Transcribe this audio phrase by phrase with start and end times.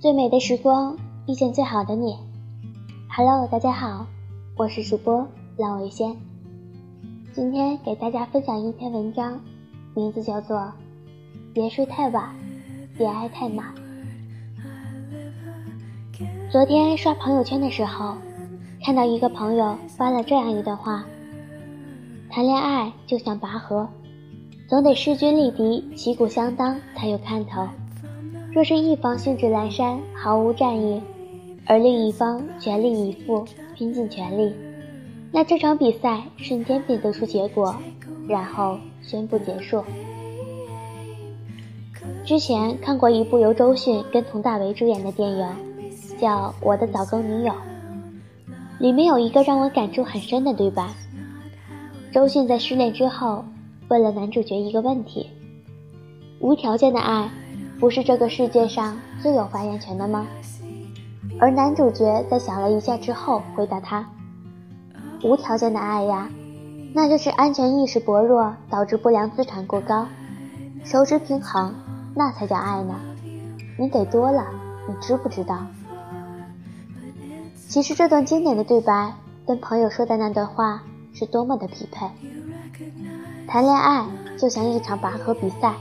[0.00, 2.16] 最美的时光遇见最好的你。
[3.10, 4.06] Hello，大家好，
[4.56, 5.26] 我是主播
[5.56, 6.16] 浪尾仙。
[7.32, 9.40] 今天给大家分享一篇文章，
[9.96, 10.56] 名字叫做
[11.52, 12.32] 《别睡太晚，
[12.96, 13.74] 别爱太满》。
[16.52, 18.14] 昨天刷朋友圈的时候，
[18.84, 21.04] 看到一个朋友发了这样一段话：
[22.30, 23.88] 谈恋爱就像拔河，
[24.68, 27.66] 总得势均力敌、旗鼓相当才有看头。
[28.50, 31.00] 若是一方兴致阑珊，毫无战意，
[31.66, 34.52] 而另一方全力以赴，拼尽全力，
[35.30, 37.76] 那这场比赛瞬间便得出结果，
[38.26, 39.84] 然后宣布结束。
[42.24, 45.46] 之前看过一部由周迅跟佟大为主演的电影，
[46.18, 47.52] 叫《我的早更女友》，
[48.78, 50.88] 里面有一个让我感触很深的对白。
[52.12, 53.44] 周迅在失恋之后，
[53.88, 55.28] 问了男主角一个问题：
[56.40, 57.30] 无条件的爱。
[57.80, 60.26] 不是这个世界上最有发言权的吗？
[61.38, 64.04] 而男主角在想了一下之后回答他
[65.22, 66.28] ：“无条件的爱呀，
[66.92, 70.08] 那就是安全意识薄弱导致不良资产过高，
[70.84, 71.72] 收支平衡，
[72.16, 72.96] 那才叫爱呢。
[73.78, 74.44] 你给多了，
[74.88, 75.64] 你知不知道？”
[77.68, 79.12] 其实这段经典的对白
[79.46, 80.82] 跟朋友说的那段话
[81.12, 82.08] 是多么的匹配。
[83.46, 84.04] 谈恋爱
[84.36, 85.74] 就像一场拔河比赛。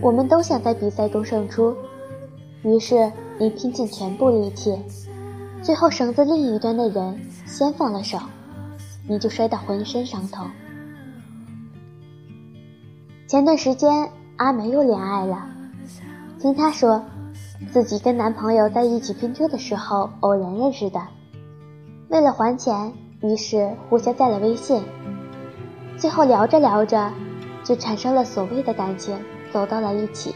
[0.00, 1.74] 我们都想在比赛中胜出，
[2.62, 4.78] 于是你拼尽全部力气，
[5.62, 8.18] 最后绳子另一端的人先放了手，
[9.08, 10.46] 你就摔得浑身伤痛。
[13.26, 15.46] 前段时间阿梅又恋爱了，
[16.38, 17.02] 听她说，
[17.72, 21.00] 自己跟男朋友在一起拼车的时候偶然认识的，
[22.08, 24.82] 为了还钱，于是互相加了微信，
[25.96, 27.10] 最后聊着聊着，
[27.64, 29.18] 就产生了所谓的感情。
[29.56, 30.34] 走到了一起，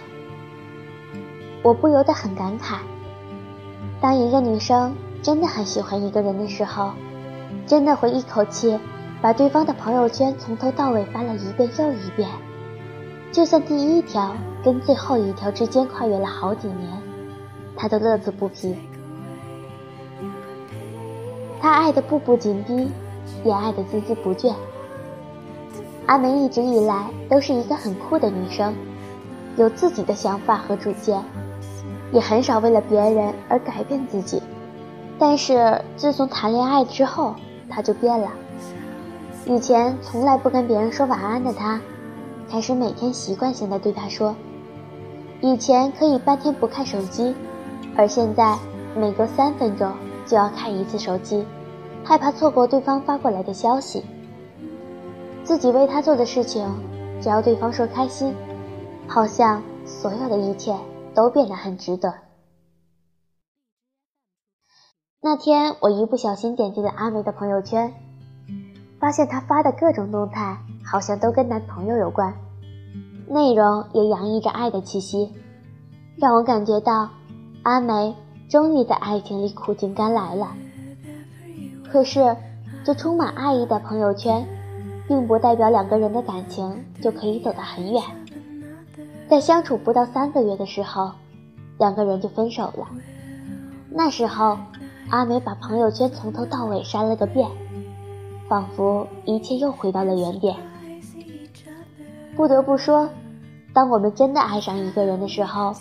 [1.62, 2.78] 我不由得很感慨。
[4.00, 6.92] 当一个女生真的很喜欢一个人的时候，
[7.66, 8.80] 真的会一口气
[9.20, 12.30] 把对方的朋友圈从头到尾翻了一遍又一遍，
[13.30, 14.34] 就算第一条
[14.64, 16.90] 跟最后一条之间跨越了好几年，
[17.76, 18.74] 她都乐此不疲。
[21.60, 22.88] 她爱的步步紧逼，
[23.44, 24.54] 也爱的孜孜不倦。
[26.06, 28.74] 阿梅一直以来都是一个很酷的女生。
[29.60, 31.22] 有自己的想法和主见，
[32.12, 34.42] 也很少为了别人而改变自己。
[35.18, 37.34] 但是自从谈恋爱之后，
[37.68, 38.30] 他就变了。
[39.44, 41.78] 以前从来不跟别人说晚安的他，
[42.50, 44.34] 开始每天习惯性的对他说。
[45.42, 47.34] 以前可以半天不看手机，
[47.96, 48.56] 而现在
[48.96, 49.92] 每隔三分钟
[50.24, 51.44] 就要看一次手机，
[52.02, 54.02] 害怕错过对方发过来的消息。
[55.44, 56.66] 自己为他做的事情，
[57.20, 58.34] 只要对方说开心。
[59.12, 60.72] 好像所有的一切
[61.16, 62.14] 都变得很值得。
[65.20, 67.92] 那天我一不小心点进了阿梅的朋友圈，
[69.00, 72.32] 发现她发的各种动态好像都跟男朋友有关，
[73.26, 75.34] 内容也洋溢着爱的气息，
[76.16, 77.10] 让我感觉到
[77.64, 78.14] 阿梅
[78.48, 80.54] 终于在爱情里苦尽甘来了。
[81.90, 82.36] 可是，
[82.84, 84.46] 这充满爱意的朋友圈，
[85.08, 88.00] 并不代表两个人的感情就可以走得很远。
[89.30, 91.12] 在相处不到三个月的时候，
[91.78, 92.88] 两个人就分手了。
[93.88, 94.58] 那时候，
[95.08, 97.48] 阿梅把朋友圈从头到尾删了个遍，
[98.48, 100.56] 仿佛一切又回到了原点。
[102.34, 103.08] 不得不说，
[103.72, 105.72] 当我们真的爱上一个人的时候，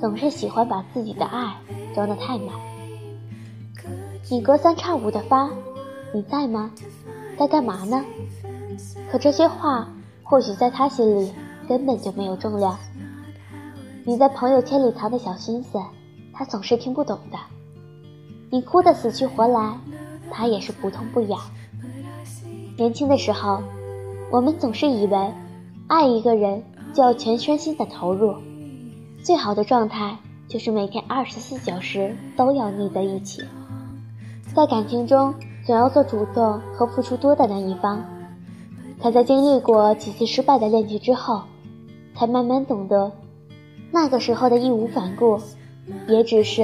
[0.00, 1.54] 总是喜欢把自己的爱
[1.94, 2.48] 装得太满。
[4.30, 5.50] 你隔三差五的发
[6.14, 6.70] “你在吗？
[7.38, 8.02] 在干嘛呢？”
[9.12, 9.90] 可这些话，
[10.22, 11.30] 或许在他心里
[11.68, 12.78] 根本就没有重量。
[14.04, 15.78] 你在朋友圈里藏的小心思，
[16.32, 17.38] 他总是听不懂的。
[18.50, 19.78] 你哭得死去活来，
[20.30, 21.40] 他也是不痛不痒。
[22.76, 23.62] 年轻的时候，
[24.30, 25.32] 我们总是以为，
[25.86, 28.34] 爱一个人就要全身心的投入，
[29.22, 30.16] 最好的状态
[30.48, 33.42] 就是每天二十四小时都要腻在一起。
[34.54, 35.34] 在感情中，
[35.66, 38.04] 总要做主动和付出多的那一方。
[39.02, 41.42] 可在经历过几次失败的恋情之后，
[42.14, 43.10] 才慢慢懂得。
[43.90, 45.38] 那个时候的义无反顾，
[46.08, 46.62] 也只是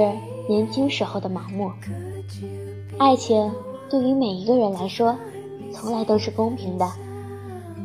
[0.49, 1.71] 年轻时候的盲目。
[2.97, 3.51] 爱情
[3.89, 5.17] 对于每一个人来说，
[5.73, 6.87] 从来都是公平的，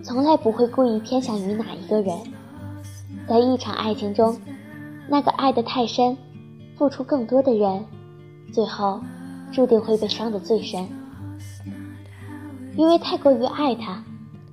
[0.02, 2.16] 从来不会故意偏向于哪一个人。
[3.28, 4.36] 在一场爱情中，
[5.08, 6.16] 那个爱得太深、
[6.76, 7.84] 付出更多的人，
[8.52, 9.00] 最后
[9.52, 10.86] 注定会被伤得最深。
[12.76, 14.04] 因为太过于爱他，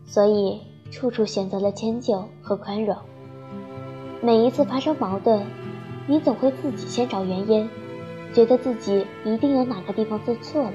[0.06, 0.62] 所以
[0.92, 2.96] 处处选择了迁就和宽容。
[4.22, 5.42] 每一次发生矛盾，
[6.06, 7.70] 你总会自己先找原因，
[8.34, 10.74] 觉得自己一定有哪个地方做错了。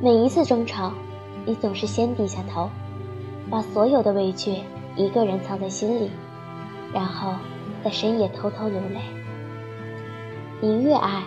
[0.00, 0.92] 每一次争吵，
[1.44, 2.70] 你总是先低下头，
[3.50, 4.56] 把所有的委屈
[4.96, 6.10] 一个人藏在心里，
[6.92, 7.32] 然后
[7.84, 9.00] 在深夜偷偷流泪。
[10.60, 11.24] 你越爱，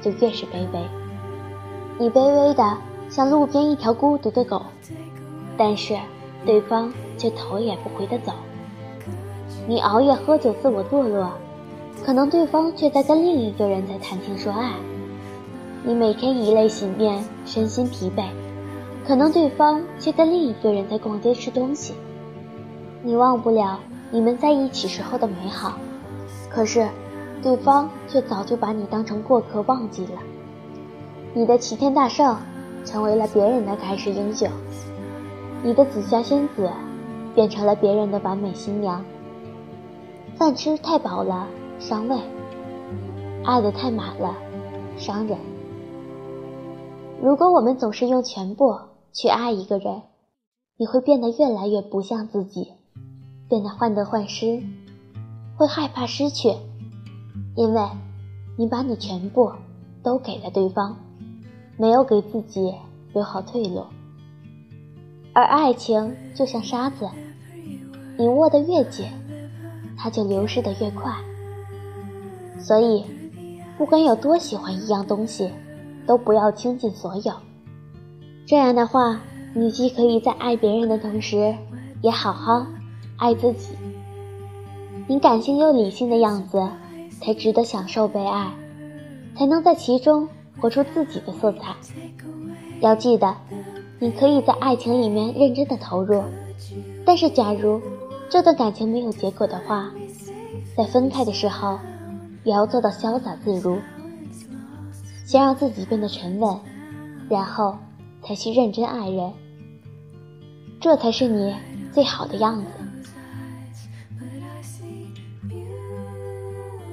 [0.00, 0.80] 就越是卑微。
[1.98, 2.78] 你卑微的
[3.08, 4.62] 像路边一条孤独的狗，
[5.56, 5.96] 但是
[6.46, 8.32] 对方却头也不回的走。
[9.68, 11.30] 你熬夜喝酒，自我堕落。
[12.02, 14.72] 可能对方却在跟另一个人在谈情说爱，
[15.84, 18.22] 你每天以泪洗面，身心疲惫；
[19.06, 21.92] 可能对方却跟另一个人在逛街吃东西，
[23.02, 23.78] 你忘不了
[24.10, 25.74] 你们在一起时候的美好，
[26.48, 26.88] 可是
[27.42, 30.12] 对方却早就把你当成过客忘记了。
[31.34, 32.34] 你的齐天大圣
[32.86, 34.48] 成为了别人的盖世英雄，
[35.62, 36.70] 你的紫霞仙子
[37.34, 39.04] 变成了别人的完美新娘。
[40.38, 41.48] 饭吃太饱了。
[41.80, 42.16] 伤胃，
[43.44, 44.34] 爱的太满了，
[44.96, 45.38] 伤人。
[47.22, 48.76] 如果我们总是用全部
[49.12, 50.02] 去爱一个人，
[50.76, 52.72] 你会变得越来越不像自己，
[53.48, 54.60] 变得患得患失，
[55.56, 56.52] 会害怕失去，
[57.56, 57.80] 因为
[58.56, 59.52] 你把你全部
[60.02, 60.96] 都给了对方，
[61.76, 62.74] 没有给自己
[63.12, 63.84] 留好退路。
[65.32, 67.08] 而爱情就像沙子，
[68.16, 69.06] 你握得越紧，
[69.98, 71.12] 它就流失的越快。
[72.58, 73.04] 所以，
[73.76, 75.50] 不管有多喜欢一样东西，
[76.06, 77.32] 都不要倾尽所有。
[78.46, 79.20] 这样的话，
[79.54, 81.54] 你既可以在爱别人的同时，
[82.02, 82.66] 也好好
[83.16, 83.74] 爱自己。
[85.06, 86.68] 你感性又理性的样子，
[87.20, 88.52] 才值得享受被爱，
[89.36, 90.28] 才能在其中
[90.60, 91.74] 活出自己的色彩。
[92.80, 93.34] 要记得，
[93.98, 96.22] 你可以在爱情里面认真的投入，
[97.04, 97.80] 但是假如
[98.30, 99.90] 这段感情没有结果的话，
[100.76, 101.78] 在分开的时候。
[102.44, 103.78] 也要做到潇洒自如，
[105.26, 106.58] 先让自己变得沉稳，
[107.28, 107.76] 然后
[108.22, 109.34] 才去认真爱人，
[110.80, 111.54] 这才是你
[111.92, 112.66] 最好的样子。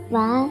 [0.10, 0.44] 晚安。